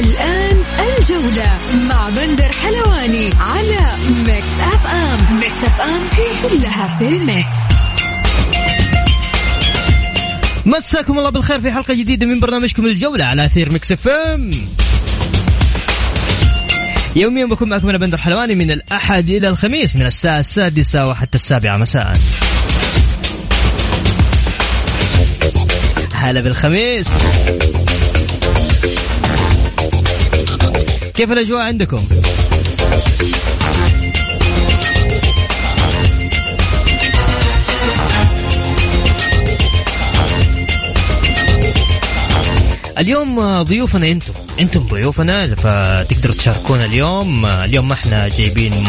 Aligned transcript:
الآن 0.00 0.56
الجولة 0.98 1.58
مع 1.88 2.08
بندر 2.08 2.48
حلواني 2.52 3.30
على 3.40 3.96
Mix 4.26 4.46
FM 4.60 5.36
Mix 5.36 5.64
FM 5.64 6.02
هي 6.12 6.48
كلها 6.48 6.98
في 6.98 7.08
ال 7.08 7.18
mix. 7.18 7.56
مساكم 10.66 11.18
الله 11.18 11.30
بالخير 11.30 11.60
في 11.60 11.72
حلقة 11.72 11.94
جديدة 11.94 12.26
من 12.26 12.40
برنامجكم 12.40 12.86
الجولة 12.86 13.24
على 13.24 13.44
أثير 13.44 13.72
Mix 13.72 13.92
FM 13.92 14.50
يوميا 17.16 17.44
بكون 17.46 17.68
معكم 17.68 17.88
أنا 17.88 17.98
بندر 17.98 18.18
حلواني 18.18 18.54
من 18.54 18.70
الأحد 18.70 19.30
إلى 19.30 19.48
الخميس 19.48 19.96
من 19.96 20.06
الساعة 20.06 20.40
السادسة 20.40 21.08
وحتى 21.08 21.34
السابعة 21.38 21.76
مساء. 21.76 22.18
هلا 26.12 26.40
بالخميس. 26.40 27.08
كيف 31.14 31.32
الأجواء 31.32 31.60
عندكم؟ 31.60 32.04
اليوم 42.98 43.62
ضيوفنا 43.62 44.10
أنتم 44.10 44.32
أنتم 44.60 44.80
ضيوفنا 44.80 45.54
فتقدروا 45.54 46.34
تشاركونا 46.34 46.84
اليوم. 46.84 47.46
اليوم 47.46 47.88
ما 47.88 47.94
إحنا 47.94 48.28
جايبين 48.28 48.84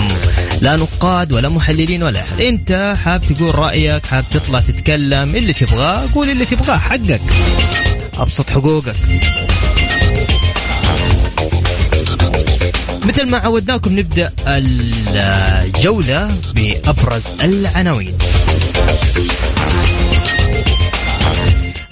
لا 0.62 0.76
نقاد 0.76 1.34
ولا 1.34 1.50
محللين 1.50 2.04
ولا 2.04 2.20
أحد. 2.20 2.42
انت 2.42 2.96
حاب 3.04 3.22
تقول 3.22 3.56
رأيك 3.56 4.06
حاب 4.06 4.26
تطلع 4.32 4.60
تتكلم 4.60 5.36
اللي 5.36 5.54
تبغاه 5.54 6.08
قول 6.16 6.30
اللي 6.30 6.46
تبغاه 6.46 6.78
حقك. 6.78 7.22
أبسط 8.18 8.50
حقوقك. 8.50 8.96
مثل 13.12 13.30
ما 13.30 13.38
عودناكم 13.38 14.00
نبدأ 14.00 14.32
الجولة 14.48 16.38
بأبرز 16.56 17.24
العناوين. 17.44 18.18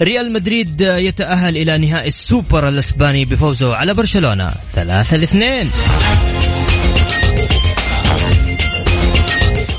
ريال 0.02 0.32
مدريد 0.32 0.80
يتأهل 0.80 1.56
إلى 1.56 1.78
نهائي 1.78 2.08
السوبر 2.08 2.68
الإسباني 2.68 3.24
بفوزه 3.24 3.76
على 3.76 3.94
برشلونة 3.94 4.50
ثلاثة 4.72 5.16
لاثنين. 5.16 5.70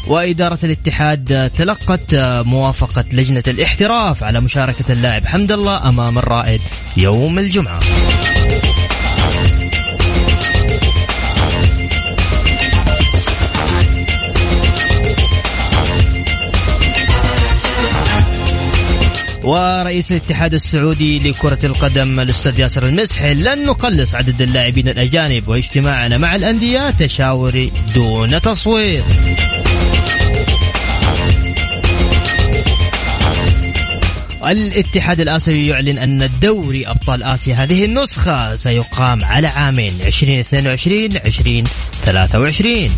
وإدارة 0.08 0.60
الاتحاد 0.64 1.52
تلقت 1.58 2.16
موافقة 2.46 3.06
لجنة 3.14 3.44
الاحتراف 3.48 4.24
على 4.24 4.40
مشاركة 4.40 4.86
اللاعب 4.90 5.26
حمد 5.26 5.52
الله 5.52 5.90
أمام 5.90 6.18
الرائد 6.18 6.62
يوم 6.98 7.40
الجمعة. 7.40 7.80
ورئيس 19.44 20.12
الاتحاد 20.12 20.54
السعودي 20.54 21.20
لكرة 21.20 21.66
القدم 21.66 22.20
الأستاذ 22.20 22.60
ياسر 22.60 22.86
المسحي 22.86 23.34
لن 23.34 23.66
نقلص 23.66 24.16
عدد 24.16 24.42
اللاعبين 24.42 24.88
الأجانب 24.88 25.48
واجتماعنا 25.48 26.18
مع 26.18 26.36
الأندية 26.36 26.90
تشاوري 26.90 27.72
دون 27.96 28.42
تصوير 28.42 29.04
الاتحاد 34.46 35.22
الآسيوي 35.22 35.68
يعلن 35.68 35.98
أن 35.98 36.22
الدوري 36.22 36.88
أبطال 36.88 37.24
آسيا 37.24 37.56
هذه 37.56 37.86
النسخة 37.86 38.56
سيقام 38.56 39.26
على 39.26 39.48
عامين 39.48 39.94
2022 40.06 41.04
2023 41.04 42.90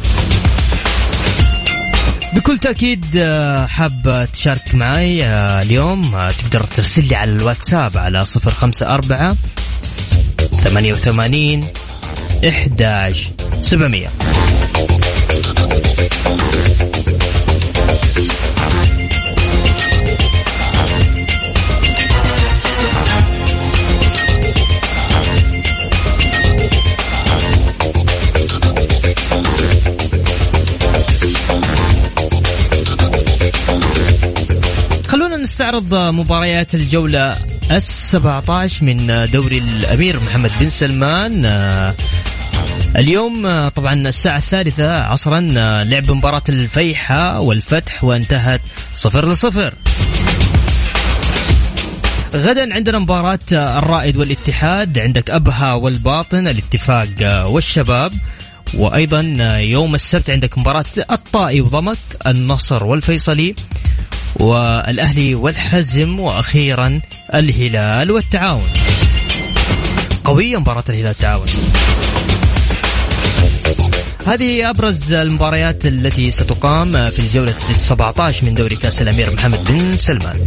بكل 2.36 2.58
تأكيد 2.58 3.06
آه، 3.16 3.66
حاب 3.66 4.28
تشارك 4.34 4.76
معي 4.76 5.26
آه، 5.26 5.62
اليوم 5.62 6.16
آه، 6.16 6.32
تقدر 6.32 6.60
ترسل 6.60 7.08
لي 7.08 7.16
على 7.16 7.32
الواتساب 7.32 7.98
على 7.98 8.26
054 8.48 9.36
88 10.64 11.64
11 12.44 13.32
700 13.62 14.08
نستعرض 35.54 35.94
مباريات 35.94 36.76
الجولة 36.76 37.38
السبعتاش 37.72 38.84
من 38.84 39.28
دوري 39.34 39.58
الأمير 39.58 40.20
محمد 40.20 40.52
بن 40.60 40.70
سلمان. 40.70 41.46
آه، 41.46 41.94
اليوم 42.98 43.46
آه، 43.46 43.70
طبعا 43.70 43.94
الساعة 43.94 44.38
الثالثة 44.38 45.04
عصرا 45.04 45.54
آه، 45.58 45.84
لعب 45.84 46.12
مباراة 46.12 46.42
الفيحة 46.50 47.40
والفتح 47.40 48.04
وانتهت 48.04 48.62
صفر 48.94 49.32
لصفر. 49.32 49.74
غدا 52.36 52.74
عندنا 52.74 53.00
مباراة 53.00 53.40
الرائد 53.52 54.18
والاتحاد 54.18 55.00
عندك 55.00 55.32
أبها 55.32 55.74
والباطن 55.74 56.48
الاتفاق 56.48 57.46
والشباب. 57.48 58.14
وأيضا 58.74 59.22
يوم 59.60 59.96
السبت 59.96 60.30
عندك 60.30 60.58
مباراة 60.58 60.86
الطائي 61.12 61.62
وضمك 61.62 61.98
النصر 62.28 62.84
والفيصلي. 62.84 63.56
والأهلي 64.40 65.36
والحزم 65.36 66.20
وأخيرا 66.20 67.02
الهلال 67.34 68.12
والتعاون. 68.12 68.70
قوية 70.26 70.58
مباراة 70.60 70.84
الهلال 70.90 71.08
والتعاون. 71.08 71.48
هذه 74.28 74.70
أبرز 74.70 75.14
المباريات 75.14 75.86
التي 75.86 76.32
ستقام 76.32 77.10
في 77.10 77.20
الجولة 77.20 77.54
17 77.78 78.46
من 78.46 78.54
دوري 78.56 78.76
كأس 78.76 79.02
الأمير 79.02 79.34
محمد 79.34 79.72
بن 79.72 79.98
سلمان. 79.98 80.46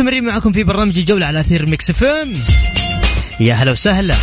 ومستمرين 0.00 0.24
معكم 0.24 0.52
في 0.52 0.64
برنامج 0.64 0.98
الجولة 0.98 1.26
على 1.26 1.40
أثير 1.40 1.66
Mix 1.66 1.90
FM. 1.90 2.32
يا 3.40 3.54
هلا 3.54 3.72
وسهلا. 3.72 4.14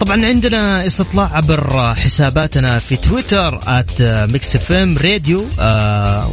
طبعا 0.00 0.26
عندنا 0.26 0.86
استطلاع 0.86 1.36
عبر 1.36 1.94
حساباتنا 1.94 2.78
في 2.78 2.96
تويتر 2.96 3.60
at 3.66 4.02
radio 4.98 5.44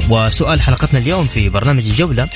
وسؤال 0.10 0.62
حلقتنا 0.62 1.00
اليوم 1.00 1.24
في 1.25 1.50
برنامج 1.50 1.86
الجولة 1.86 2.28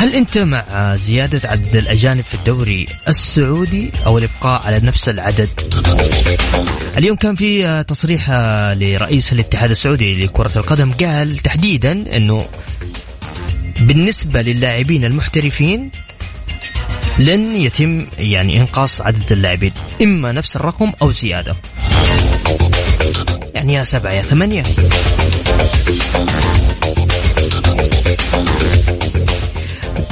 هل 0.00 0.14
أنت 0.14 0.38
مع 0.38 0.94
زيادة 0.94 1.48
عدد 1.48 1.76
الأجانب 1.76 2.24
في 2.24 2.34
الدوري 2.34 2.86
السعودي 3.08 3.90
أو 4.06 4.18
الإبقاء 4.18 4.66
على 4.66 4.80
نفس 4.82 5.08
العدد؟ 5.08 5.48
اليوم 6.98 7.16
كان 7.16 7.36
في 7.36 7.84
تصريح 7.88 8.30
لرئيس 8.72 9.32
الاتحاد 9.32 9.70
السعودي 9.70 10.14
لكرة 10.14 10.50
القدم 10.56 10.92
قال 10.92 11.36
تحديدا 11.36 12.16
إنه 12.16 12.46
بالنسبة 13.80 14.42
للاعبين 14.42 15.04
المحترفين 15.04 15.90
لن 17.18 17.56
يتم 17.56 18.06
يعني 18.18 18.60
إنقاص 18.60 19.00
عدد 19.00 19.32
اللاعبين 19.32 19.72
إما 20.02 20.32
نفس 20.32 20.56
الرقم 20.56 20.92
أو 21.02 21.10
زيادة 21.10 21.56
يعني 23.54 23.74
يا 23.74 23.82
سبعة 23.82 24.12
يا 24.12 24.22
ثمانية 24.22 24.62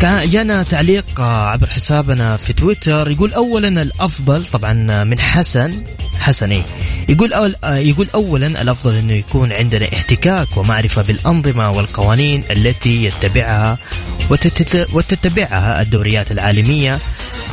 جانا 0.02 0.62
تعليق 0.62 1.20
عبر 1.20 1.66
حسابنا 1.66 2.36
في 2.36 2.52
تويتر 2.52 3.10
يقول 3.10 3.32
اولا 3.32 3.82
الأفضل 3.82 4.44
طبعا 4.44 5.04
من 5.04 5.18
حسن 5.20 5.82
حسن 6.18 6.52
إيه 6.52 6.62
يقول 7.08 7.32
أول 7.32 7.56
يقول 7.64 8.08
اولا 8.14 8.46
الأفضل 8.46 8.94
إنه 8.94 9.12
يكون 9.12 9.52
عندنا 9.52 9.86
احتكاك 9.94 10.56
ومعرفة 10.56 11.02
بالأنظمة 11.02 11.70
والقوانين 11.70 12.44
التي 12.50 13.04
يتبعها 13.04 13.78
وتتبعها 14.92 15.80
الدوريات 15.82 16.32
العالمية 16.32 16.98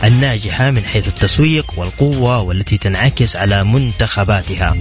الناجحة 0.04 0.72
من 0.72 0.84
حيث 0.84 1.08
التسويق 1.08 1.74
والقوة 1.78 2.42
والتي 2.42 2.78
تنعكس 2.78 3.36
على 3.36 3.64
منتخباتها. 3.64 4.76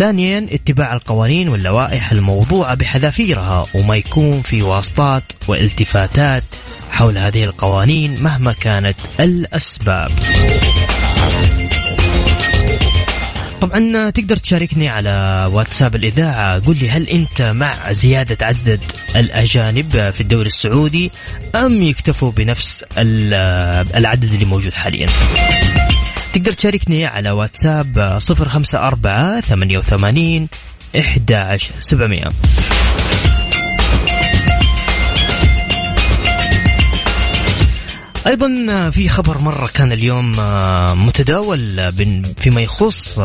ثانيا 0.00 0.46
اتباع 0.50 0.92
القوانين 0.92 1.48
واللوائح 1.48 2.12
الموضوعة 2.12 2.74
بحذافيرها 2.74 3.66
وما 3.74 3.96
يكون 3.96 4.42
في 4.42 4.62
واسطات 4.62 5.22
والتفاتات 5.48 6.42
حول 6.90 7.18
هذه 7.18 7.44
القوانين 7.44 8.22
مهما 8.22 8.52
كانت 8.52 8.96
الأسباب. 9.20 10.10
طبعا 13.60 14.10
تقدر 14.10 14.36
تشاركني 14.36 14.88
على 14.88 15.48
واتساب 15.52 15.94
الإذاعة 15.94 16.58
قل 16.58 16.76
لي 16.78 16.90
هل 16.90 17.08
أنت 17.08 17.42
مع 17.42 17.92
زيادة 17.92 18.46
عدد 18.46 18.80
الأجانب 19.16 20.10
في 20.10 20.20
الدوري 20.20 20.46
السعودي 20.46 21.10
أم 21.54 21.82
يكتفوا 21.82 22.30
بنفس 22.30 22.84
العدد 23.96 24.32
اللي 24.32 24.44
موجود 24.44 24.72
حاليا؟ 24.72 25.06
تقدر 26.32 26.52
تشاركني 26.52 27.06
على 27.06 27.30
واتساب 27.30 28.18
صفر 28.18 28.48
خمسة 28.48 28.78
أربعة 28.78 29.40
ثمانية 29.40 29.78
وثمانين 29.78 30.48
إحدى 30.98 31.58
سبعمية. 31.80 32.24
أيضا 38.26 38.90
في 38.90 39.08
خبر 39.08 39.38
مرة 39.38 39.70
كان 39.74 39.92
اليوم 39.92 40.36
متداول 41.06 41.92
فيما 42.38 42.60
يخص 42.60 43.18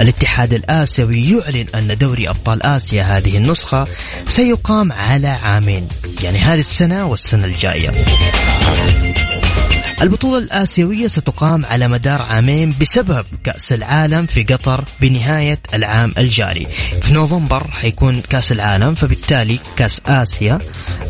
الاتحاد 0.00 0.52
الآسيوي 0.54 1.30
يعلن 1.30 1.66
أن 1.74 1.98
دوري 1.98 2.28
أبطال 2.28 2.62
آسيا 2.62 3.02
هذه 3.02 3.36
النسخة 3.36 3.86
سيقام 4.28 4.92
على 4.92 5.28
عامين 5.28 5.88
يعني 6.22 6.38
هذه 6.38 6.60
السنة 6.60 7.06
والسنة 7.06 7.44
الجاية. 7.44 7.92
البطولة 10.02 10.38
الآسيوية 10.38 11.06
ستقام 11.06 11.64
على 11.66 11.88
مدار 11.88 12.22
عامين 12.22 12.74
بسبب 12.80 13.26
كأس 13.44 13.72
العالم 13.72 14.26
في 14.26 14.42
قطر 14.42 14.84
بنهاية 15.00 15.58
العام 15.74 16.12
الجاري. 16.18 16.66
في 17.02 17.12
نوفمبر 17.12 17.66
حيكون 17.70 18.20
كأس 18.20 18.52
العالم 18.52 18.94
فبالتالي 18.94 19.58
كأس 19.76 20.00
آسيا 20.06 20.58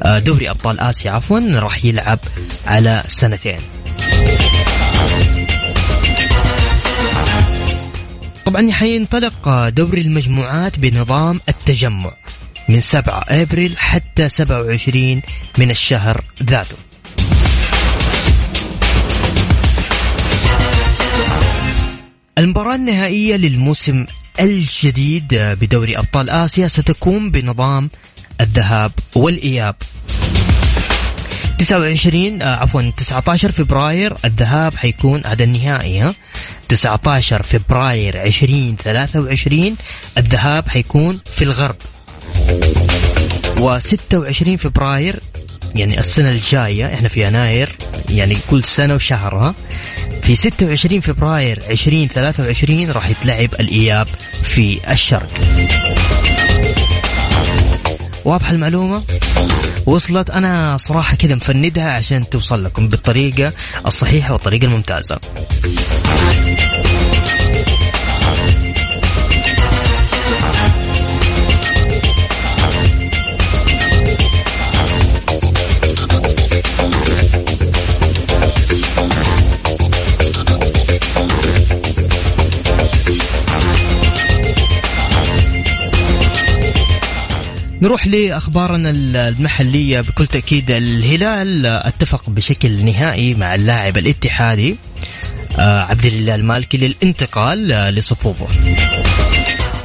آه، 0.03 0.19
دوري 0.19 0.51
أبطال 0.51 0.81
آسيا 0.81 1.11
عفوا 1.11 1.41
راح 1.59 1.85
يلعب 1.85 2.19
على 2.67 3.03
سنتين. 3.07 3.59
طبعا 8.47 8.73
حينطلق 8.73 9.69
دوري 9.69 10.01
المجموعات 10.01 10.79
بنظام 10.79 11.41
التجمع 11.49 12.13
من 12.69 12.81
7 12.81 13.25
أبريل 13.29 13.79
حتى 13.79 14.29
27 14.29 15.23
من 15.59 15.71
الشهر 15.71 16.25
ذاته. 16.43 16.92
المباراة 22.43 22.75
النهائية 22.75 23.37
للموسم 23.37 24.07
الجديد 24.41 25.35
بدوري 25.35 25.99
أبطال 25.99 26.31
آسيا 26.31 26.69
ستكون 26.69 27.31
بنظام 27.31 27.91
الذهاب 28.41 28.93
والإياب. 29.15 29.75
29 31.59 32.43
آه، 32.43 32.55
عفوا 32.55 32.83
19 32.97 33.53
فبراير 33.53 34.15
الذهاب 34.25 34.75
حيكون 34.77 35.23
هذا 35.27 35.45
النهائي 35.45 36.01
ها؟ 36.01 36.15
19 36.69 37.43
فبراير 37.43 38.23
2023 38.23 39.77
الذهاب 40.19 40.69
حيكون 40.69 41.21
في 41.37 41.45
الغرب. 41.45 41.77
و26 43.57 44.57
فبراير 44.59 45.21
يعني 45.75 46.01
السنة 46.01 46.31
الجاية 46.31 46.95
إحنا 46.95 47.09
في 47.09 47.27
يناير 47.27 47.77
يعني 48.11 48.37
كل 48.51 48.65
سنة 48.65 48.95
وشهرها 48.95 49.55
في 50.33 50.37
26 50.37 51.01
فبراير 51.01 51.63
2023 51.71 52.91
راح 52.91 53.11
يتلعب 53.11 53.55
الإياب 53.61 54.07
في 54.43 54.93
الشرق. 54.93 55.29
واضحة 58.25 58.53
المعلومة؟ 58.53 59.03
وصلت. 59.87 60.31
أنا 60.31 60.77
صراحة 60.77 61.17
كذا 61.17 61.35
مفندها 61.35 61.93
عشان 61.93 62.29
توصل 62.29 62.65
لكم 62.65 62.89
بالطريقة 62.89 63.53
الصحيحة 63.87 64.33
والطريقة 64.33 64.65
الممتازة. 64.65 65.19
نروح 87.83 88.07
لأخبارنا 88.07 88.91
المحلية 88.91 90.01
بكل 90.01 90.27
تأكيد. 90.27 90.71
الهلال 90.71 91.67
اتفق 91.67 92.31
بشكل 92.31 92.85
نهائي 92.85 93.35
مع 93.35 93.55
اللاعب 93.55 93.99
الاتحادي 93.99 94.77
آه، 95.59 95.81
عبد 95.81 96.07
الله 96.07 96.35
المالكي 96.35 96.77
للانتقال 96.77 97.73
آه، 97.73 97.91
لصفوفه 97.91 98.47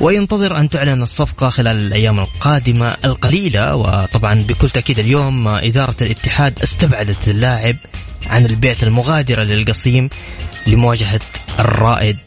وينتظر 0.02 0.58
أن 0.58 0.70
تعلن 0.70 1.04
الصفقة 1.04 1.50
خلال 1.50 1.78
الأيام 1.78 2.20
القادمة 2.20 2.96
القليلة. 3.06 3.76
وطبعا 3.76 4.34
بكل 4.34 4.70
تأكيد 4.70 5.00
اليوم 5.00 5.48
إدارة 5.48 5.96
الاتحاد 6.02 6.60
استبعدت 6.64 7.28
اللاعب 7.28 7.76
عن 8.28 8.46
البيعة 8.46 8.78
المغادرة 8.84 9.44
للقصيم 9.44 10.10
لمواجهة 10.68 11.22
الرائد. 11.60 12.18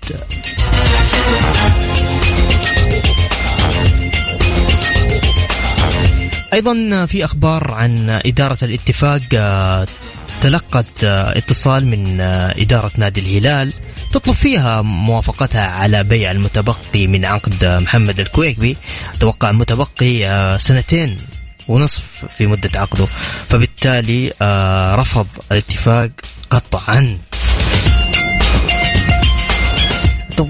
أيضا 6.52 7.06
في 7.06 7.25
أخبار 7.25 7.73
عن 7.73 8.20
إدارة 8.26 8.58
الاتفاق 8.62 9.20
آه، 9.35 9.87
تلقت 10.43 11.05
آه، 11.05 11.38
اتصال 11.38 11.87
من 11.87 12.20
آه، 12.20 12.55
إدارة 12.58 12.91
نادي 12.97 13.20
الهلال 13.20 13.73
تطلب 14.12 14.35
فيها 14.35 14.82
موافقتها 14.82 15.66
على 15.66 16.04
بيع 16.04 16.30
المتبقي 16.30 17.07
من 17.07 17.25
عقد 17.25 17.64
محمد 17.64 18.21
الكويكبي 18.21 18.76
توقع 19.21 19.52
متبقي 19.52 20.59
سنتين 20.59 21.16
ونصف 21.69 22.25
في 22.37 22.47
مدة 22.47 22.80
عقده 22.80 23.07
فبالتالي 23.49 24.33
رفض 24.97 25.26
الاتفاق 25.52 26.11
قطعا 26.50 27.19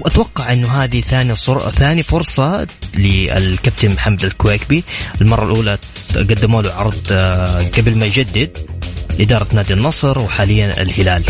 أتوقع 0.05 0.53
إنه 0.53 0.83
هذه 0.83 1.01
ثاني. 1.01 1.35
ثاني 1.35 2.03
فرصة 2.03 2.67
للكابتن 2.97 3.91
محمد 3.91 4.25
الكويكبي 4.25 4.83
المرة 5.21 5.45
الأولى 5.45 5.77
قدموا 6.15 6.61
له 6.61 6.73
عرض 6.73 7.07
آه، 7.11 7.63
قبل 7.77 7.95
ما 7.95 8.05
يجدد 8.05 8.57
إدارة 9.19 9.47
نادي 9.53 9.73
النصر 9.73 10.19
وحاليا 10.19 10.81
الهلال. 10.81 11.23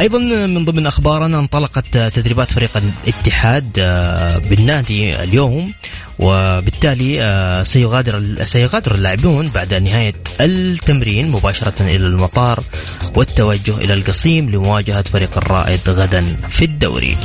أيضا 0.00 0.18
من 0.46 0.64
ضمن 0.64 0.86
أخبارنا 0.86 1.38
انطلقت 1.38 1.98
تدريبات 1.98 2.50
فريق 2.50 2.70
الاتحاد 2.76 3.70
آه، 3.78 4.38
بالنادي 4.38 5.22
اليوم 5.22 5.72
وبالتالي 6.18 7.22
آه، 7.22 7.62
سيغادر 7.62 8.44
سيغادر 8.44 8.94
اللاعبون 8.94 9.48
بعد 9.48 9.74
نهاية 9.74 10.14
التمرين 10.40 11.30
مباشرة 11.30 11.74
إلى 11.80 12.06
المطار 12.06 12.62
والتوجه 13.16 13.76
إلى 13.76 13.94
القصيم 13.94 14.50
لمواجهة 14.50 15.02
فريق 15.02 15.36
الرائد 15.36 15.80
غدا 15.88 16.26
في 16.48 16.64
الدوري. 16.64 17.16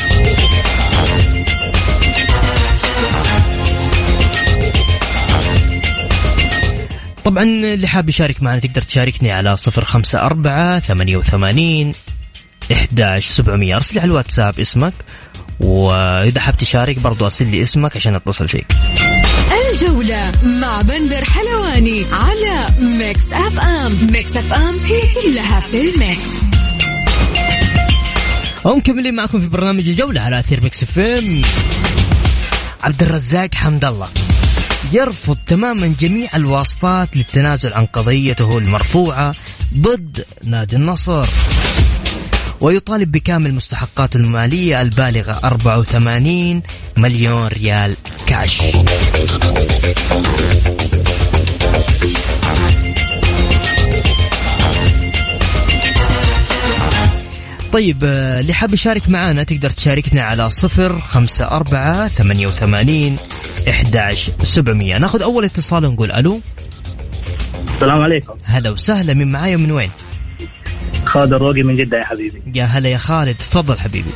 طبعا 7.25 7.43
اللي 7.43 7.87
حاب 7.87 8.09
يشارك 8.09 8.43
معنا 8.43 8.59
تقدر 8.59 8.81
تشاركني 8.81 9.31
على 9.31 9.57
صفر 9.57 9.83
خمسة 9.83 10.21
أربعة 10.21 10.79
ثمانية 10.79 11.17
وثمانين 11.17 11.93
إحداش 12.71 13.25
سبعمية. 13.25 13.75
أرسل 13.75 13.93
لي 13.93 13.99
على 13.99 14.09
الواتساب 14.09 14.59
اسمك 14.59 14.93
وإذا 15.59 16.41
حاب 16.41 16.57
تشارك 16.57 16.99
برضو 16.99 17.25
أرسل 17.25 17.47
لي 17.47 17.63
اسمك 17.63 17.95
عشان 17.95 18.15
أتصل 18.15 18.47
فيك. 18.47 18.65
الجولة 19.73 20.31
مع 20.43 20.81
بندر 20.81 21.25
حلواني 21.25 22.05
على 22.11 22.67
Mix 22.81 23.31
FM. 23.31 24.07
Mix 24.11 24.37
FM 24.37 24.79
هي 24.85 25.01
كلها 25.01 25.59
في 25.59 25.81
ال 25.81 25.89
mix. 25.89 26.21
ومكملين 28.63 29.13
معكم 29.15 29.39
في 29.39 29.47
برنامج 29.47 29.87
الجولة 29.87 30.21
على 30.21 30.39
أثير 30.39 30.63
Mix 30.63 30.83
FM. 30.83 31.41
عبد 32.83 33.03
الرزاق 33.03 33.55
حمد 33.55 33.85
الله. 33.85 34.07
يرفض 34.93 35.37
تماما 35.47 35.93
جميع 35.99 36.29
الواسطات 36.35 37.17
للتنازل 37.17 37.73
عن 37.73 37.85
قضيته 37.85 38.57
المرفوعة 38.57 39.35
ضد 39.77 40.25
نادي 40.43 40.75
النصر. 40.75 41.25
ويطالب 42.61 43.11
بكامل 43.11 43.53
مستحقاته 43.53 44.17
المالية 44.17 44.81
البالغة 44.81 45.39
84 45.43 46.61
مليون 46.97 47.47
ريال 47.47 47.95
كاش. 48.27 48.61
طيب 57.73 58.03
آه، 58.03 58.39
اللي 58.39 58.53
حاب 58.53 58.73
يشارك 58.73 59.09
معنا 59.09 59.43
تقدر 59.43 59.69
تشاركنا 59.69 60.21
على 60.21 60.49
صفر 60.49 60.99
خمسة 60.99 61.45
أربعة 61.45 62.07
ثمانية 62.07 62.45
وثمانين 62.47 63.17
إحداش 63.69 64.31
سبعمية. 64.43 64.97
ناخذ 64.97 65.21
أول 65.21 65.45
اتصال 65.45 65.85
ونقول 65.85 66.11
ألو. 66.11 66.41
السلام 67.75 68.01
عليكم. 68.01 68.33
هلا 68.43 68.69
وسهلا 68.69 69.13
من 69.13 69.31
معايا 69.31 69.57
من 69.57 69.71
وين؟ 69.71 69.89
خالد 71.09 71.33
الروقي 71.33 71.63
من 71.63 71.73
جدة 71.73 71.97
يا 71.97 72.03
حبيبي. 72.03 72.41
يا 72.55 72.63
هلا 72.63 72.89
يا 72.89 72.97
خالد. 72.97 73.37
تفضل 73.37 73.79
حبيبي. 73.79 74.09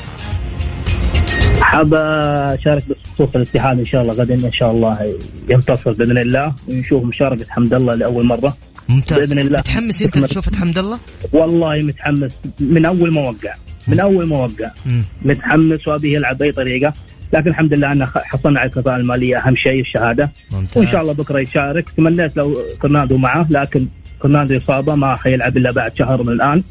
حاب 1.62 1.94
أشارك 1.94 2.84
بخصوص 2.90 3.36
الاتحاد 3.36 3.80
إن 3.80 3.86
شاء 3.86 4.02
الله 4.02 4.14
غدا 4.14 4.34
إن 4.34 4.52
شاء 4.52 4.72
الله 4.72 5.16
ينتصر 5.50 5.92
بإذن 5.92 6.18
الله 6.18 6.54
ونشوف 6.68 7.04
مشاركة 7.04 7.46
حمد 7.50 7.74
الله 7.74 7.96
لأول 7.96 8.26
مرة. 8.26 8.58
ممتاز. 8.90 9.18
بإذن 9.20 9.40
الله. 9.40 9.60
متحمس 9.60 10.02
أنت 10.02 10.18
لشوفة 10.18 10.58
حمد 10.58 10.78
الله؟ 10.78 11.00
والله 11.32 11.82
متحمس. 11.82 12.32
من 12.60 12.86
أول 12.86 13.14
ما 13.14 13.22
وقع. 13.22 13.54
من 13.88 14.00
أول 14.00 14.26
ما 14.26 14.38
وقع. 14.38 14.72
متحمس 15.22 15.88
وأبي 15.88 16.14
يلعب 16.14 16.38
بأي 16.38 16.52
طريقة. 16.52 16.94
لكن 17.34 17.50
الحمد 17.50 17.74
لله 17.74 17.92
ان 17.92 18.06
حصلنا 18.06 18.60
على 18.60 18.70
الكفاءة 18.70 18.96
المالية 18.98 19.38
أهم 19.38 19.56
شيء 19.56 19.82
الشهادة. 19.82 20.32
ممتاز. 20.52 20.78
وإن 20.78 20.92
شاء 20.92 21.02
الله 21.02 21.14
بكرة 21.14 21.40
يشارك. 21.40 21.90
تمنيت 21.98 22.38
لو 22.38 22.62
كورنادو 22.82 23.18
معه 23.18 23.48
لكن 23.50 23.88
كورنادو 24.20 24.58
إصابة 24.58 24.96
ما 24.96 25.16
حيلعب 25.16 25.58
إلا 25.58 25.72
بعد 25.72 25.98
شهر 25.98 26.24
من 26.24 26.34
الآن. 26.34 26.64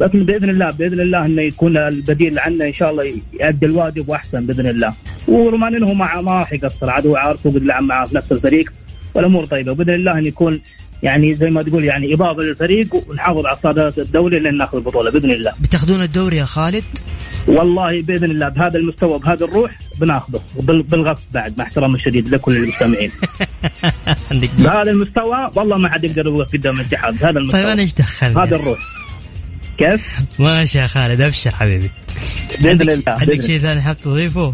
لكن 0.00 0.24
بإذن 0.24 0.50
الله 0.50 0.70
بإذن 0.70 1.00
الله 1.00 1.24
إنه 1.26 1.42
يكون 1.42 1.76
البديل 1.76 2.38
عنه 2.38 2.64
إن 2.66 2.72
شاء 2.72 2.90
الله 2.90 3.04
يؤدي 3.40 3.66
الواجب 3.66 4.08
وأحسن 4.08 4.46
بإذن 4.46 4.66
الله. 4.66 4.94
ورومارينيو 5.28 5.94
مع 5.94 6.20
ما 6.20 6.32
راح 6.38 6.52
يقصر 6.52 6.90
عدو 6.90 7.16
عارف 7.16 7.46
وقد 7.46 7.62
لعب 7.62 7.82
معه 7.82 8.06
في 8.06 8.16
نفس 8.16 8.32
الفريق 8.32 8.72
والأمور 9.14 9.44
طيبة. 9.44 9.72
باذن 9.74 9.94
الله 9.94 10.18
إن 10.18 10.24
يكون 10.26 10.60
يعني 11.02 11.34
زي 11.34 11.50
ما 11.50 11.62
تقول 11.62 11.84
يعني 11.84 12.14
إضافة 12.14 12.42
للفريق 12.42 12.94
ونحافظ 13.08 13.46
على 13.46 13.56
صدارة 13.62 13.94
الدوري 13.98 14.38
لين 14.38 14.56
ناخذ 14.56 14.76
البطولة 14.78 15.10
بإذن 15.10 15.30
الله. 15.30 15.52
بتاخذون 15.60 16.02
الدوري 16.02 16.36
يا 16.36 16.44
خالد؟ 16.44 16.84
والله 17.48 18.02
بإذن 18.02 18.30
الله 18.30 18.48
بهذا 18.48 18.78
المستوى 18.78 19.18
بهذا 19.18 19.44
الروح 19.44 19.70
بناخذه 20.00 20.40
بال- 20.60 20.82
بالغصب 20.82 21.22
بعد 21.34 21.58
مع 21.58 21.64
احترامي 21.64 21.94
الشديد 21.94 22.28
لكل 22.28 22.56
المستمعين. 22.56 23.10
بهذا 24.58 24.90
المستوى 24.90 25.50
والله 25.54 25.76
ما 25.76 25.88
حد 25.88 26.04
يقدر 26.04 26.26
يوقف 26.26 26.52
قدام 26.52 26.80
الاتحاد 26.80 27.14
بهذا 27.20 27.38
المستوى. 27.38 27.60
طيب 27.62 27.70
أنا 27.70 27.82
إيش 27.82 27.94
دخلني؟ 27.94 28.34
هذا 28.42 28.56
الروح. 28.56 28.78
كيف؟ 29.78 30.18
ماشي 30.38 30.78
يا 30.78 30.86
خالد 30.86 31.20
أبشر 31.20 31.50
حبيبي 31.50 31.90
بإذن 32.60 32.80
الله 32.80 33.02
عندك 33.06 33.40
شيء 33.40 33.58
ثاني 33.58 33.82
حاب 33.82 33.96
تضيفه؟ 34.00 34.52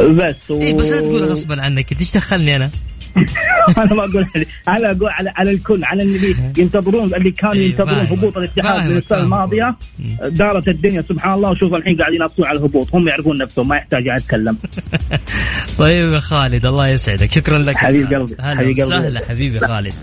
بس 0.00 0.50
و... 0.50 0.62
اي 0.62 0.72
بس 0.72 0.90
لا 0.90 1.00
تقول 1.00 1.22
غصبا 1.24 1.62
عنك 1.62 1.92
أنت 1.92 2.00
إيش 2.00 2.12
دخلني 2.12 2.56
أنا؟ 2.56 2.70
أنا 3.78 3.94
ما 3.94 4.04
أقول 4.04 4.26
على 4.68 4.90
أقول 4.90 5.08
على 5.08 5.32
على 5.36 5.50
الكل 5.50 5.84
على 5.84 6.02
اللي 6.02 6.34
ينتظرون 6.58 7.14
اللي 7.14 7.30
كانوا 7.30 7.54
إيه، 7.54 7.70
ينتظرون. 7.70 8.06
هبوط 8.06 8.36
الاتحاد 8.36 8.90
من 8.90 8.96
السنة. 8.96 9.18
الماضية. 9.18 9.76
دارت 10.22 10.68
الدنيا 10.68 11.02
سبحان 11.02 11.32
الله 11.32 11.50
وشوف 11.50 11.74
الحين 11.74 11.96
قاعدين 11.96 12.16
ينافسون 12.16 12.46
على 12.46 12.58
الهبوط 12.58 12.94
هم 12.94 13.08
يعرفون 13.08 13.38
نفسهم 13.38 13.68
ما 13.68 13.76
يحتاج 13.76 14.08
اتكلم 14.08 14.56
طيب 15.78 16.12
يا 16.12 16.20
خالد 16.20 16.66
الله 16.66 16.88
يسعدك 16.88 17.32
شكرا 17.32 17.58
لك 17.58 17.76
حبيب 17.76 18.14
قلبي، 18.14 18.36
حبيب 18.40 18.80
قلبي. 18.80 19.18
حبيبي 19.28 19.60
خالد 19.60 19.94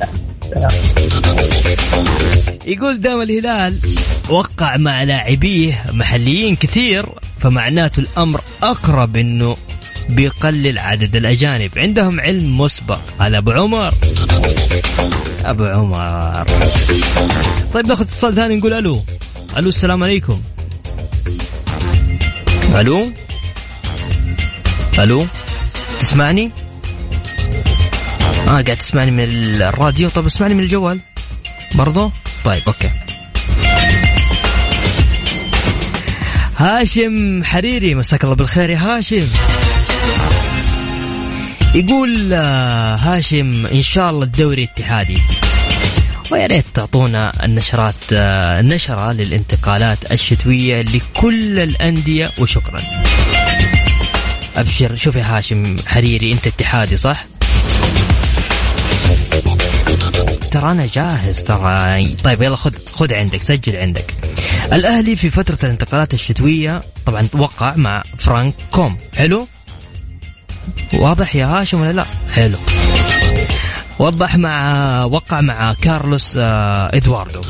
يقول 2.65 3.01
دام 3.01 3.21
الهلال 3.21 3.79
وقع 4.29 4.77
مع 4.77 5.03
لاعبيه 5.03 5.85
محليين 5.91 6.55
كثير 6.55 7.05
فمعناته 7.39 7.99
الأمر 7.99 8.41
أقرب 8.63 9.17
إنه 9.17 9.57
بيقلل 10.09 10.79
عدد 10.79 11.15
الأجانب. 11.15 11.71
عندهم 11.77 12.19
علم 12.19 12.61
مسبق. 12.61 12.99
على 13.19 13.37
أبو 13.37 13.51
عمر. 13.51 13.93
أبو 15.45 15.65
عمر. 15.65 16.45
طيب 17.73 17.87
ناخذ 17.87 18.01
اتصال 18.01 18.35
ثاني 18.35 18.55
نقول 18.55 18.73
ألو. 18.73 19.03
ألو 19.57 19.69
السلام 19.69 20.03
عليكم. 20.03 20.41
ألو. 22.75 23.11
ألو. 24.99 25.25
تسمعني؟ 25.99 26.51
آه 28.47 28.49
قاعد 28.49 28.77
تسمعني 28.77 29.11
من 29.11 29.23
الراديو. 29.23 30.09
طب 30.09 30.25
اسمعني 30.25 30.53
من 30.53 30.63
الجوال 30.63 30.99
برضو؟ 31.75 32.11
طيب 32.43 32.61
أوكي. 32.67 32.89
هاشم 36.57 37.43
حريري 37.43 37.95
مساك 37.95 38.23
الله 38.23 38.35
بالخير 38.35 38.69
يا 38.69 38.77
هاشم. 38.77 39.27
يقول 41.75 42.33
آه، 42.33 42.95
هاشم 42.95 43.65
إن 43.65 43.81
شاء 43.81 44.09
الله 44.09 44.23
الدوري 44.23 44.63
اتحادي 44.63 45.17
ويا 46.31 46.47
ريت 46.47 46.65
تعطونا 46.73 47.31
النشرات 47.43 47.95
آه، 48.13 48.61
نشرة 48.61 49.11
للانتقالات 49.11 50.11
الشتوية 50.11 50.81
لكل 50.81 51.59
الأندية 51.59 52.31
وشكرا. 52.39 52.81
أبشر 54.57 54.95
شوف 54.95 55.15
يا 55.15 55.37
هاشم 55.37 55.75
حريري 55.87 56.31
أنت 56.31 56.47
اتحادي 56.47 56.97
صح؟ 56.97 57.23
ترى 60.51 60.71
أنا 60.71 60.87
جاهز 60.93 61.43
ترى. 61.43 62.07
طيب 62.23 62.41
يلا 62.41 62.55
خذ 62.55 62.73
خذ 62.93 63.13
عندك 63.13 63.41
سجل 63.41 63.75
عندك. 63.75 64.13
الأهلي 64.73 65.15
في 65.15 65.29
فترة 65.29 65.57
الانتقالات 65.63 66.13
الشتوية 66.13 66.81
طبعا 67.05 67.27
وقع 67.33 67.73
مع 67.75 68.03
فرانك 68.17 68.53
كوم 68.71 68.97
حلو؟ 69.15 69.47
واضح 70.93 71.35
يا 71.35 71.45
هاشم 71.45 71.81
ولا 71.81 71.93
لا؟ 71.93 72.05
حلو. 72.35 72.57
وضح 73.99 74.35
مع 74.35 75.03
وقع 75.03 75.41
مع 75.41 75.73
كارلوس 75.73 76.33
آه، 76.37 76.89
إدواردو. 76.93 77.41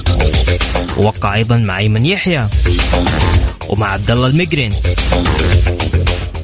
ووقع 0.98 1.36
أيضا 1.36 1.58
مع 1.58 1.78
أيمن 1.78 2.06
يحيى 2.06 2.48
ومع 3.70 3.92
عبد 3.92 4.12
الله 4.12 4.28
المقرن 4.28 4.74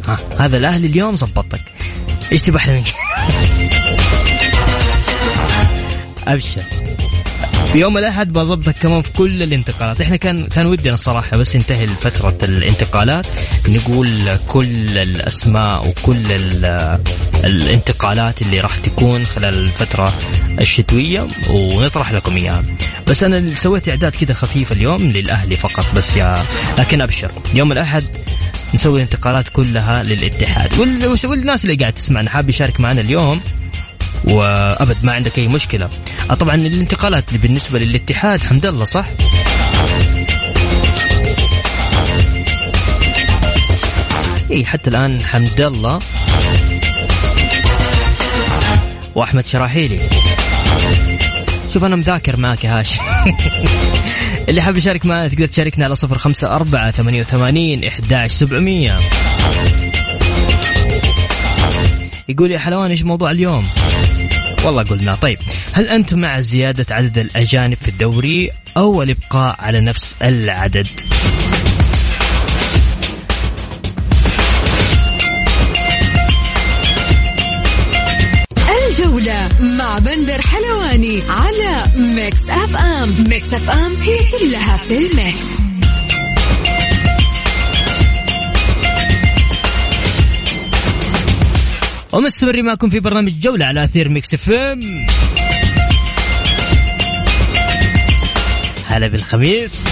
ها 0.08 0.18
هذا 0.40 0.58
الأهلي 0.58 0.88
اليوم 0.88 1.16
زبطك. 1.16 1.62
إيش 2.32 2.42
تبغى 2.42 2.58
أحلى 2.58 2.84
أبشر. 6.28 6.64
يوم 7.76 7.98
الأحد 7.98 8.34
بظبطك 8.34 8.76
كمان 8.82 9.02
في 9.02 9.12
كل 9.12 9.44
الانتقالات. 9.44 10.02
إحنا 10.02 10.16
كان 10.16 10.46
كان 10.48 10.66
ودنا 10.66 10.94
الصراحه 10.94 11.38
بس 11.38 11.56
ينتهي 11.56 11.88
فترة 11.88 12.38
الانتقالات. 12.44 13.28
نقول 13.70 14.10
كل 14.48 14.98
الأسماء 14.98 15.88
وكل 15.88 16.32
ال- 16.32 17.00
الانتقالات 17.44 18.42
اللي 18.42 18.60
راح 18.60 18.78
تكون 18.78 19.26
خلال 19.26 19.54
الفترة 19.54 20.14
الشتوية 20.62 21.28
ونطرح 21.50 22.12
لكم 22.12 22.36
إياها. 22.38 22.64
بس 23.08 23.24
أنا 23.24 23.56
سويت 23.56 23.90
إعداد 23.90 24.12
كذا 24.16 24.34
خفيف 24.34 24.72
اليوم 24.72 25.02
للأهلي 25.04 25.56
فقط 25.56 25.86
بس 25.96 26.18
يا 26.18 26.44
لكن 26.80 27.02
أبشر. 27.02 27.32
يوم 27.54 27.72
الأحد 27.72 28.04
نسوي 28.74 28.96
الانتقالات 28.98 29.50
كلها 29.50 30.04
للاتحاد. 30.04 30.80
وال- 30.80 31.18
والناس 31.26 31.66
اللي 31.66 31.76
قاعد 31.76 31.94
تسمعنا 31.94 32.30
حاب 32.30 32.50
يشارك 32.50 32.80
معنا 32.80 33.02
اليوم؟ 33.02 33.42
وأبد 34.24 34.98
ما 35.04 35.12
عندك 35.14 35.40
أي 35.40 35.48
مشكلة. 35.48 35.90
آه 36.30 36.34
طبعا 36.34 36.56
الانتقالات 36.56 37.34
بالنسبة 37.34 37.80
للاتحاد 37.80 38.42
حمد 38.42 38.66
الله 38.66 38.86
صح؟ 38.86 39.06
إي 44.52 44.66
حتى 44.66 44.90
الآن 44.90 45.24
حمد 45.26 45.62
الله 45.62 46.00
وأحمد 49.16 49.46
شراحيلي. 49.46 50.00
شوف 51.74 51.84
أنا 51.84 51.96
مذاكر 51.96 52.38
معك 52.38 52.64
يا 52.64 52.80
هاشم. 52.80 53.02
اللي 54.50 54.62
حاب 54.62 54.78
يشارك 54.78 55.06
معنا 55.06 55.28
تقدر 55.28 55.46
تشاركنا 55.46 55.86
على 55.86 55.96
صفر 55.96 56.18
خمسة 56.18 56.56
أربعة 56.56 56.92
ثمانية 56.92 57.22
وثمانين 57.22 57.84
إحداش 57.84 58.32
سبعمية. 58.32 58.98
يقول 62.30 62.52
يا 62.52 62.60
حلوان 62.60 62.92
إيش 62.92 63.04
موضوع 63.04 63.32
اليوم؟ 63.32 63.68
والله 64.64 64.84
قلنا. 64.84 65.16
طيب 65.16 65.38
هل 65.74 65.88
أنت 65.90 66.14
مع 66.14 66.40
زيادة 66.40 66.96
عدد 66.96 67.18
الأجانب 67.18 67.78
في 67.82 67.88
الدوري 67.88 68.52
أو 68.78 69.04
الإبقاء 69.04 69.56
على 69.60 69.82
نفس 69.82 70.16
العدد؟ 70.22 70.88
الجولة 78.90 79.50
مع 79.62 80.00
بندر 80.00 80.42
حلواني 80.42 81.22
على 81.30 81.84
Mix 81.96 82.50
FM. 82.50 83.16
Mix 83.30 83.54
FM 83.54 83.94
هي 84.02 84.18
كلها 84.40 84.78
في 84.78 84.98
ال 84.98 85.13
mix. 85.13 85.73
ومستمرين 92.14 92.66
معكم 92.66 92.90
في 92.90 93.00
برنامج 93.00 93.40
جولة 93.40 93.66
على 93.66 93.84
أثير 93.84 94.10
Mix 94.10 94.34
FM. 94.34 95.06
هلا 98.88 99.08
بالخميس. 99.08 99.84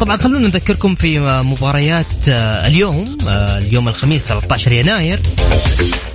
طبعا 0.00 0.16
خلونا 0.16 0.48
نذكركم 0.48 0.94
في 0.94 1.20
مباريات 1.44 2.06
آه، 2.28 2.66
اليوم 2.66 3.18
آه، 3.28 3.58
اليوم 3.58 3.88
الخميس 3.88 4.22
13 4.22 4.72
يناير. 4.72 5.20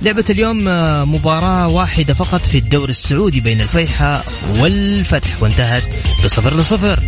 لعبة 0.02 0.24
اليوم 0.30 0.68
آه، 0.68 1.04
مباراة 1.04 1.68
واحدة 1.68 2.14
فقط 2.14 2.40
في 2.40 2.58
الدوري 2.58 2.90
السعودي 2.90 3.40
بين 3.40 3.60
الفيحاء 3.60 4.24
والفتح 4.58 5.42
وانتهت 5.42 5.82
بصفر 6.24 6.56
لصفر. 6.56 7.00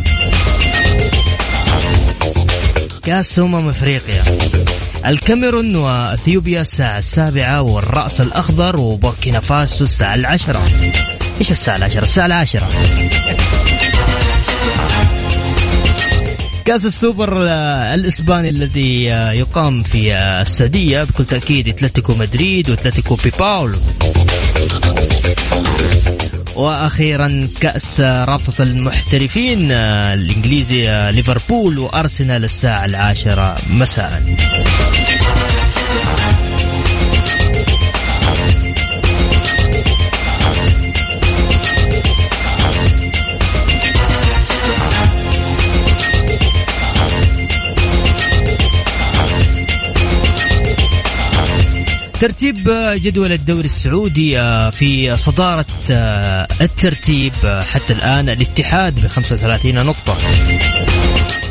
كاس 3.08 3.38
أمم 3.38 3.68
أفريقيا. 3.68 4.22
الكاميرون 5.06 5.76
وإثيوبيا 5.76 6.60
الساعة 6.60 6.98
السابعة 6.98 7.62
والرأس 7.62 8.20
الأخضر 8.20 8.80
وبوركينا 8.80 9.40
فاسو 9.40 9.84
الساعة 9.84 10.14
العشرة. 10.14 10.62
إيش 11.40 11.50
الساعة 11.50 11.76
العشرة؟ 11.76 12.02
الساعة 12.02 12.26
العاشرة. 12.26 12.68
كاس 16.64 16.84
السوبر 16.84 17.46
الإسباني 17.94 18.48
الذي 18.48 19.04
يقام 19.04 19.82
في 19.82 20.16
السعودية 20.16 20.98
بكل 20.98 21.24
تأكيد 21.24 21.68
إتلتيكو 21.68 22.14
مدريد 22.14 22.70
وإتلتيكو 22.70 23.14
بيباولو. 23.24 23.78
وأخيرا 26.58 27.48
كأس 27.60 28.00
رابطة 28.00 28.62
المحترفين 28.62 29.72
الإنجليزي 29.72 31.10
ليفربول 31.10 31.78
وأرسنال 31.78 32.44
الساعة 32.44 32.84
العاشرة 32.84 33.54
مساء. 33.70 34.22
ترتيب 52.20 52.70
جدول 52.94 53.32
الدوري 53.32 53.64
السعودي 53.64 54.40
آه، 54.40 54.70
في 54.70 55.18
صدارة 55.18 55.66
آه، 55.90 56.48
الترتيب 56.60 57.32
آه، 57.44 57.62
حتى 57.62 57.92
الآن 57.92 58.28
الاتحاد 58.28 58.94
ب 59.00 59.06
35 59.06 59.86
نقطة. 59.86 60.16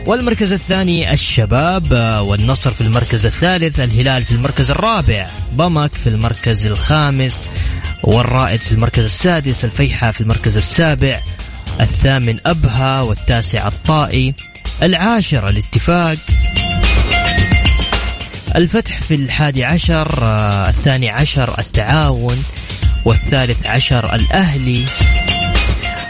والمركز 0.05 0.53
الثاني 0.53 1.13
الشباب 1.13 1.91
والنصر 2.27 2.71
في 2.71 2.81
المركز 2.81 3.25
الثالث 3.25 3.79
الهلال 3.79 4.23
في 4.23 4.31
المركز 4.31 4.71
الرابع 4.71 5.27
بمك 5.51 5.93
في 5.93 6.07
المركز 6.07 6.65
الخامس 6.65 7.49
والرائد 8.03 8.59
في 8.59 8.71
المركز 8.71 9.03
السادس 9.03 9.65
الفيحة 9.65 10.11
في 10.11 10.21
المركز 10.21 10.57
السابع 10.57 11.21
الثامن 11.81 12.37
أبها 12.45 13.01
والتاسع 13.01 13.67
الطائي. 13.67 14.33
العاشر 14.83 15.49
الاتفاق. 15.49 16.17
الفتح 18.55 19.01
في 19.01 19.15
الحادي 19.15 19.65
عشر 19.65 20.23
آه، 20.23 20.69
الثاني 20.69 21.09
عشر 21.09 21.59
التعاون 21.59 22.43
والثالث 23.05 23.65
عشر 23.65 24.15
الأهلي 24.15 24.85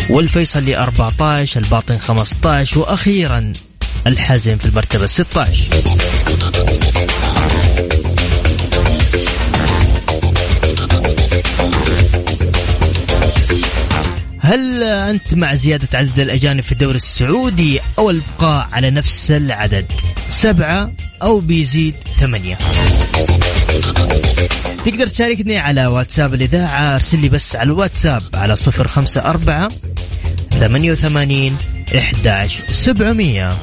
والفيصلي 0.10 0.78
14 0.78 1.62
الباطن 1.62 1.98
15 1.98 2.80
وأخيرا 2.80 3.54
الحزم 4.08 4.58
في 4.58 4.66
المرتبة 4.66 5.08
16 5.08 5.64
هل 14.40 14.84
أنت 14.84 15.34
مع 15.34 15.56
زيادة 15.56 15.98
عدد 15.98 16.20
الأجانب 16.20 16.64
في 16.64 16.72
الدوري 16.72 16.96
السعودي 16.96 17.80
أو 18.00 18.10
البقاء 18.10 18.70
على 18.72 18.90
نفس 18.90 19.32
العدد؟ 19.32 19.86
سبعة 20.30 20.92
أو 21.24 21.40
بيزيد 21.40 21.96
ثمانية. 22.20 22.58
تقدر 24.86 25.08
تشاركني 25.08 25.58
على 25.58 25.86
واتساب 25.86 26.34
الإذاعة 26.34 26.94
أرسل 26.94 27.20
لي 27.20 27.30
بس 27.30 27.56
على 27.56 27.68
الواتساب 27.68 28.22
على 28.34 28.56
صفر 28.56 28.88
خمسة 28.88 29.22
أربعة 29.22 29.70
ثمانية 30.52 30.92
وثمانين 30.92 31.58
إحداش 31.98 32.62
سبعمية. 32.72 33.58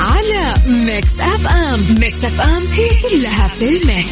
على 0.00 0.54
Mix 0.66 1.08
FM 1.20 1.98
Mix 2.00 2.24
FM 2.24 2.66
هي 2.66 2.88
كلها 3.02 3.48
في 3.48 3.68
ال 3.68 3.76
Mix. 3.76 4.08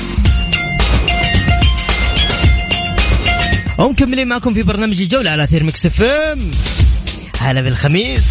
ومكملين 3.78 4.28
معكم 4.28 4.54
في 4.54 4.62
برنامج 4.62 5.00
الجولة 5.00 5.30
على 5.30 5.46
أثير 5.46 5.64
Mix 5.64 5.86
FM 5.86 6.50
هلا 7.38 7.60
بالخميس. 7.60 8.26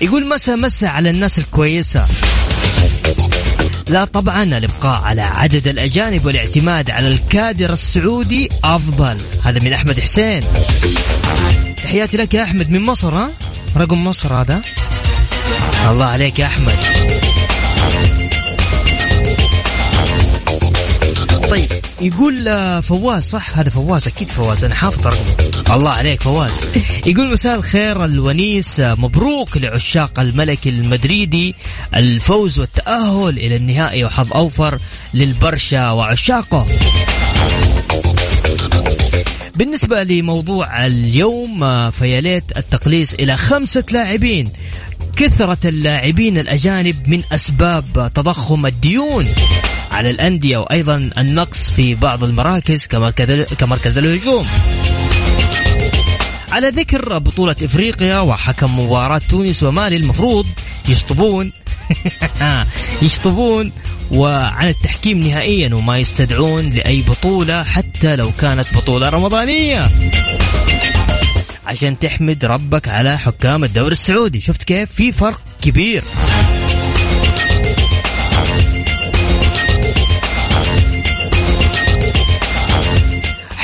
يقول 0.00 0.28
مسا 0.28 0.56
مسا 0.56 0.86
على 0.86 1.10
الناس 1.10 1.38
الكويسة. 1.38 2.06
لا 3.88 4.04
طبعا 4.04 4.42
الإبقاء 4.42 5.02
على 5.02 5.22
عدد 5.22 5.68
الأجانب 5.68 6.26
والاعتماد 6.26 6.90
على 6.90 7.08
الكادر 7.08 7.72
السعودي 7.72 8.48
أفضل. 8.64 9.16
هذا 9.44 9.58
من 9.58 9.72
أحمد 9.72 10.00
حسين. 10.00 10.40
تحياتي 11.76 12.16
لك 12.16 12.34
يا 12.34 12.42
أحمد 12.42 12.70
من 12.70 12.80
مصر 12.80 13.14
ها؟ 13.14 13.30
رقم 13.76 14.04
مصر 14.04 14.34
هذا. 14.34 14.62
الله 15.90 16.06
عليك 16.06 16.38
يا 16.38 16.46
أحمد. 16.46 16.76
طيب 21.50 21.72
يقول 22.00 22.48
آه، 22.48 22.80
فواز 22.80 23.22
صح؟ 23.22 23.58
هذا 23.58 23.70
فواز 23.70 24.08
أكيد 24.08 24.28
فواز 24.28 24.64
أنا 24.64 24.74
حافظ 24.74 25.06
رقمه. 25.06 25.43
الله 25.70 25.90
عليك 25.90 26.22
فواز. 26.22 26.52
يقول 27.06 27.32
مساء 27.32 27.56
الخير 27.56 28.04
الونيس 28.04 28.80
مبروك 28.80 29.56
لعشاق 29.56 30.20
الملك 30.20 30.66
المدريدي 30.66 31.54
الفوز 31.94 32.58
والتأهل 32.58 33.38
إلى 33.38 33.56
النهائي 33.56 34.04
وحظ 34.04 34.32
أوفر 34.32 34.78
للبرشا 35.14 35.90
وعشاقه. 35.90 36.66
بالنسبة 39.56 40.02
لموضوع 40.02 40.86
اليوم 40.86 41.90
فياليت 41.90 42.44
التقليص 42.56 43.14
إلى 43.14 43.36
خمسة 43.36 43.84
لاعبين. 43.92 44.52
كثرة 45.16 45.68
اللاعبين 45.68 46.38
الأجانب 46.38 47.08
من 47.08 47.22
أسباب 47.32 48.10
تضخم 48.14 48.66
الديون 48.66 49.26
على 49.92 50.10
الأندية 50.10 50.56
وأيضا 50.56 51.10
النقص 51.18 51.70
في 51.70 51.94
بعض 51.94 52.24
المراكز 52.24 52.86
كمركز 53.58 53.98
الهجوم. 53.98 54.46
على 56.54 56.68
ذكر 56.68 57.18
بطولة 57.18 57.56
إفريقيا 57.62 58.18
وحكم 58.18 58.78
مباراة 58.78 59.20
تونس 59.30 59.62
ومالي 59.62 59.96
المفروض 59.96 60.46
يشطبون. 60.88 61.52
يشطبون 63.02 63.72
وعن 64.10 64.68
التحكيم 64.68 65.20
نهائيا 65.20 65.74
وما 65.74 65.98
يستدعون 65.98 66.70
لأي 66.70 67.02
بطولة 67.02 67.62
حتى 67.62 68.16
لو 68.16 68.30
كانت 68.40 68.74
بطولة 68.74 69.08
رمضانية. 69.08 69.88
عشان 71.66 71.98
تحمد 71.98 72.44
ربك 72.44 72.88
على 72.88 73.18
حكام 73.18 73.64
الدوري 73.64 73.92
السعودي. 73.92 74.40
شفت 74.40 74.62
كيف؟ 74.62 74.92
في 74.92 75.12
فرق 75.12 75.40
كبير. 75.62 76.04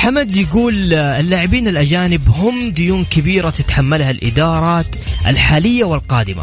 حمد 0.01 0.35
يقول 0.35 0.93
اللاعبين 0.93 1.67
الأجانب 1.67 2.29
هم 2.29 2.71
ديون 2.71 3.05
كبيرة 3.05 3.49
تتحملها 3.49 4.11
الإدارات 4.11 4.85
الحالية 5.27 5.83
والقادمة. 5.83 6.41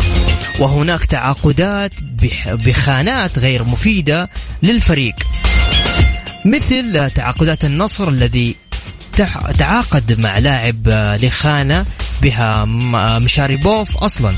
وهناك 0.60 1.04
تعاقدات 1.04 1.92
بخانات 2.46 3.38
غير 3.38 3.64
مفيدة 3.64 4.30
للفريق. 4.62 5.14
مثل 6.44 7.10
تعاقدات 7.10 7.64
النصر 7.64 8.08
الذي 8.08 8.54
تعاقد 9.58 10.20
مع 10.20 10.38
لاعب 10.38 10.88
لخانة 11.22 11.86
بها 12.22 12.64
مشاريبوف 13.18 13.96
أصلا. 13.96 14.34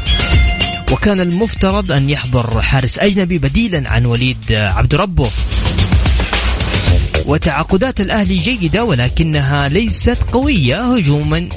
وكان 0.93 1.21
المفترض 1.21 1.93
أن 1.93 2.11
يحضر 2.11 2.63
حارس 2.63 2.99
أجنبي 2.99 3.39
بديلا 3.39 3.91
عن 3.91 4.07
وليد 4.07 4.53
عبد 4.53 4.95
ربه. 4.95 5.31
وتعاقدات 7.31 8.01
الأهلي 8.01 8.39
جيدة 8.39 8.85
ولكنها 8.85 9.69
ليست 9.69 10.19
قوية 10.33 10.95
هجوما 10.95 11.49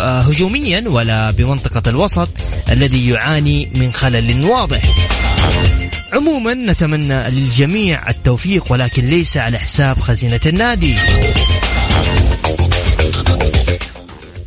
هجوميا 0.00 0.84
ولا 0.86 1.30
بمنطقة 1.30 1.90
الوسط 1.90 2.28
الذي 2.70 3.08
يعاني 3.08 3.72
من 3.76 3.92
خلل 3.92 4.44
واضح. 4.44 4.82
عموما 6.12 6.54
نتمنى 6.54 7.30
للجميع 7.30 8.10
التوفيق 8.10 8.72
ولكن 8.72 9.04
ليس 9.04 9.36
على 9.36 9.58
حساب 9.58 10.00
خزينة 10.00 10.40
النادي. 10.46 10.94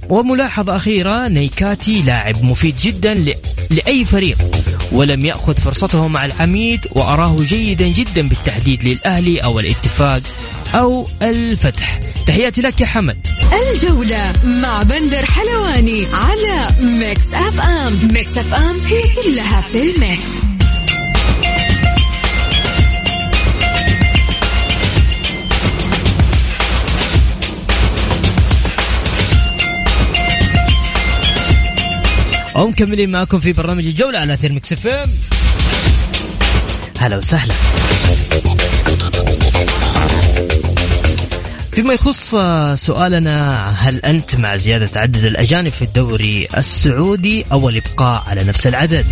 وملاحظة 0.10 0.76
أخيرة 0.76 1.28
نيكاتي 1.28 2.02
لاعب 2.02 2.44
مفيد 2.44 2.76
جدا 2.78 3.14
لأي 3.70 4.06
فريق 4.06 4.38
ولم 4.92 5.26
يأخذ 5.26 5.54
فرصته 5.54 6.08
مع 6.08 6.26
العميد 6.26 6.88
وأراه 6.92 7.36
جيدا 7.42 7.88
جدا 7.88 8.28
بالتحديد 8.28 8.84
للأهلي 8.84 9.38
أو 9.38 9.60
الاتفاق. 9.60 10.22
أو 10.76 11.08
الفتح. 11.22 12.00
تحياتي 12.28 12.62
لك 12.62 12.82
يا 12.82 12.86
حمد. 12.86 13.28
الجولة 13.74 14.34
مع 14.44 14.84
بندر 14.84 15.26
حلواني 15.26 16.06
على 16.14 16.68
Mix 16.82 17.34
FM. 17.34 18.00
Mix 18.14 18.38
FM 18.38 18.80
هي 18.86 19.02
كلها 19.24 19.62
في 19.62 19.82
ال 19.82 19.90
Mix. 19.90 20.24
ومكملين 32.56 33.12
معكم 33.12 33.40
في 33.40 33.54
برنامج 33.54 33.86
الجولة 33.86 34.20
على 34.20 34.34
أثير 34.34 34.52
Mix 34.54 34.74
FM. 34.74 35.10
هلا 37.00 37.18
وسهلا. 37.18 37.54
فيما 41.72 41.94
يخص 41.94 42.36
سؤالنا 42.76 43.62
هل 43.78 44.06
أنت 44.06 44.36
مع 44.36 44.56
زيادة 44.56 45.00
عدد 45.00 45.26
الأجانب 45.26 45.72
في 45.72 45.82
الدوري 45.82 46.48
السعودي 46.58 47.46
أو 47.52 47.70
الإبقاء 47.70 48.24
على 48.28 48.44
نفس 48.44 48.68
العدد؟ 48.68 49.06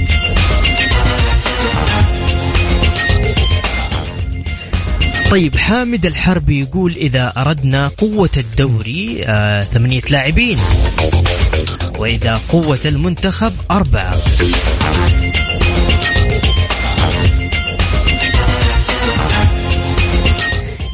طيب 5.32 5.58
حامد 5.58 6.06
الحربي 6.06 6.60
يقول 6.60 6.94
إذا 6.96 7.34
أردنا 7.38 7.88
قوة 7.88 8.30
الدوري 8.38 9.22
آه 9.26 9.62
ثمانية 9.62 10.02
لاعبين 10.10 10.58
وإذا 11.98 12.42
قوة 12.50 12.80
المنتخب 12.86 13.54
أربعة. 13.72 14.18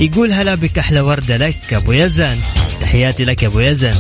يقول 0.06 0.34
هلا 0.34 0.56
بك 0.56 0.78
أحلى 0.78 1.02
وردة 1.02 1.38
لك 1.38 1.74
أبو 1.74 1.92
يزن. 1.92 2.38
تحياتي 2.82 3.26
لك 3.26 3.44
أبو 3.44 3.60
يزن. 3.60 3.92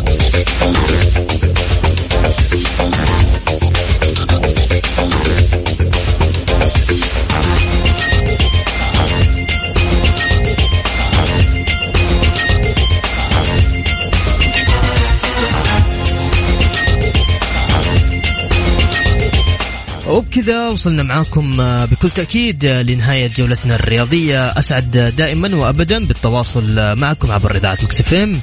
وبكذا 20.36 20.69
وصلنا 20.69 21.04
معاكم 21.04 21.62
آه، 21.62 21.86
بكل 21.86 22.10
تأكيد 22.10 22.65
آه، 22.65 22.82
لنهاية 22.82 23.28
جولتنا 23.28 23.76
الرياضية. 23.76 24.48
أسعد 24.48 25.13
دائما 25.17 25.56
وأبدا 25.56 26.06
بالتواصل 26.06 26.80
آه، 26.80 26.93
معكم 26.93 27.32
عبر 27.32 27.56
إذاعة 27.56 27.78
مكسفين 27.84 28.41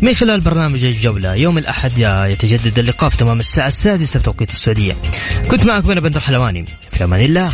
من 0.00 0.14
خلال 0.14 0.40
برنامج 0.40 0.84
الجولة 0.84 1.34
يوم 1.34 1.58
الأحد 1.58 1.92
يتجدد 2.32 2.78
اللقاء 2.78 3.10
في 3.10 3.16
تمام 3.16 3.40
الساعة 3.40 3.66
السادسة 3.66 4.20
بتوقيت 4.20 4.50
السعودية. 4.50 4.96
كنت 5.50 5.66
معكم 5.66 5.90
أنا 5.90 6.00
بندر 6.00 6.20
حلواني 6.20 6.64
في 6.92 7.04
أمان 7.04 7.20
الله. 7.20 7.52